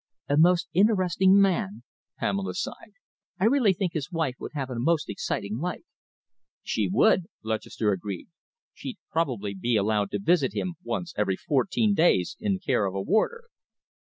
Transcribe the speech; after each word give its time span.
"A 0.27 0.35
most 0.35 0.67
interesting 0.73 1.39
man," 1.39 1.83
Pamela 2.17 2.55
sighed. 2.55 2.93
"I 3.39 3.45
really 3.45 3.71
think 3.73 3.93
his 3.93 4.11
wife 4.11 4.33
would 4.39 4.53
have 4.55 4.71
a 4.71 4.79
most 4.79 5.07
exciting 5.09 5.59
life." 5.59 5.85
"She 6.63 6.87
would!" 6.91 7.25
Lutchester 7.43 7.91
agreed. 7.91 8.27
"She'd 8.73 8.97
probably 9.11 9.53
be 9.53 9.75
allowed 9.75 10.09
to 10.09 10.19
visit 10.19 10.55
him 10.55 10.73
once 10.83 11.13
every 11.15 11.35
fourteen 11.35 11.93
days 11.93 12.35
in 12.39 12.57
care 12.57 12.87
of 12.87 12.95
a 12.95 13.01
warder." 13.03 13.43